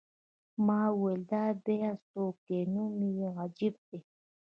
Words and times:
ما 0.65 0.81
وویل: 0.93 1.21
دا 1.31 1.43
بیا 1.65 1.91
څوک 2.09 2.35
دی؟ 2.45 2.59
نوم 2.73 2.95
یې 3.19 3.27
عجیب 3.41 3.75
دی. 3.87 3.99